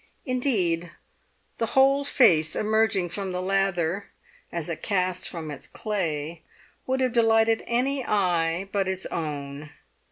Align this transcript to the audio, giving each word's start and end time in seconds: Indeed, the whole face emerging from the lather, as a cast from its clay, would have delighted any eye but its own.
Indeed, 0.25 0.89
the 1.59 1.67
whole 1.77 2.03
face 2.03 2.55
emerging 2.55 3.09
from 3.09 3.31
the 3.33 3.39
lather, 3.39 4.07
as 4.51 4.67
a 4.67 4.75
cast 4.75 5.29
from 5.29 5.51
its 5.51 5.67
clay, 5.67 6.41
would 6.87 7.01
have 7.01 7.13
delighted 7.13 7.63
any 7.67 8.03
eye 8.03 8.67
but 8.71 8.87
its 8.87 9.05
own. 9.05 9.69